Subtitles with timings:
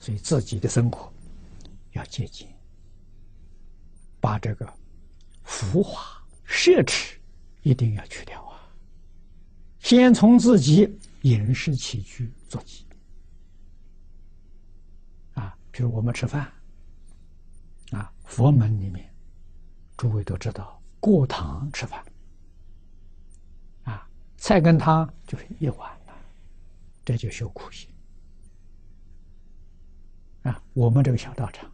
[0.00, 1.12] 所以自己的生活
[1.92, 2.48] 要节俭，
[4.18, 4.66] 把这个
[5.44, 6.00] 浮华
[6.46, 7.16] 奢侈
[7.62, 8.58] 一定要去掉啊！
[9.78, 12.86] 先从自己饮食起居做起
[15.34, 16.50] 啊，比如我们吃饭
[17.90, 19.12] 啊，佛门里面，
[19.98, 22.02] 诸位都知道过堂吃饭
[23.84, 24.08] 啊，
[24.38, 26.14] 菜跟汤就是一碗了，
[27.04, 27.86] 这就修苦行。
[30.72, 31.70] 我们这个小道场，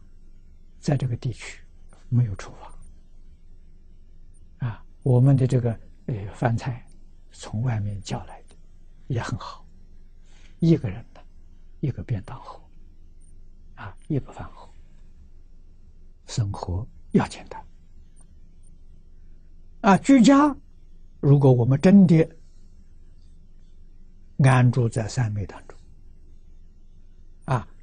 [0.79, 1.61] 在这个地区
[2.09, 4.69] 没有厨房。
[4.69, 6.83] 啊，我们的这个呃饭菜
[7.31, 8.55] 从外面叫来的，
[9.07, 9.65] 也很好，
[10.59, 11.23] 一个人的，
[11.79, 12.59] 一个便当盒，
[13.75, 14.67] 啊，一个饭盒，
[16.25, 17.63] 生活要简单。
[19.81, 20.55] 啊，居家，
[21.19, 22.27] 如果我们真的
[24.39, 25.76] 安住在三昧当中。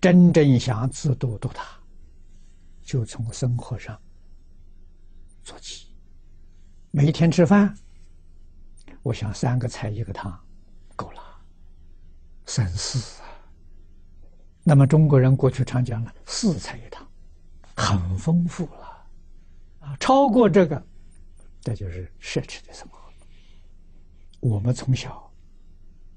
[0.04, 1.64] 真正想自度度他，
[2.82, 3.98] 就从生活上
[5.42, 5.96] 做起。
[6.90, 7.74] 每天吃饭，
[9.02, 10.38] 我想三个菜一个汤
[10.94, 11.22] 够了，
[12.44, 13.24] 省事啊。
[14.62, 17.08] 那么中国人过去常讲了四菜一汤，
[17.74, 19.08] 很丰富了
[19.78, 19.96] 啊。
[19.98, 20.86] 超过这个，
[21.62, 22.98] 这就是奢侈的生活。
[24.40, 25.32] 我们从小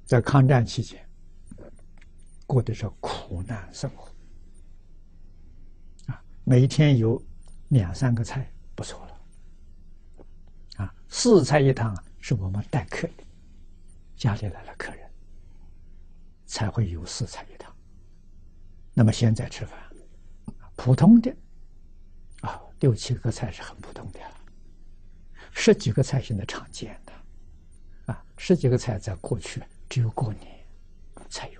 [0.03, 1.06] 在抗战期间。
[2.47, 4.09] 过的是苦难生活，
[6.05, 7.21] 啊，每天有
[7.67, 9.21] 两三个菜不错了，
[10.77, 13.23] 啊，四菜一汤是我们待客的，
[14.15, 15.11] 家里来了客人，
[16.45, 17.75] 才会有四菜一汤。
[18.93, 19.77] 那么现在吃饭，
[20.77, 21.35] 普通的，
[22.39, 24.19] 啊，六七个菜是很普通的，
[25.51, 30.65] 十几个菜现在常见的，啊，十几个菜在过去只有过年
[31.29, 31.56] 才有。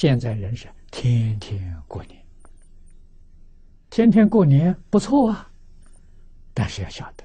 [0.00, 2.24] 现在人是天天过年，
[3.90, 5.50] 天天过年不错啊，
[6.54, 7.24] 但是要晓得，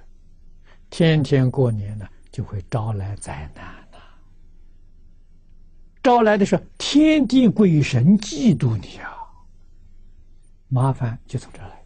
[0.90, 4.00] 天天过年呢，就会招来灾难呐。
[6.02, 9.20] 招来的是天地鬼神嫉妒你啊，
[10.68, 11.83] 麻烦就从这来。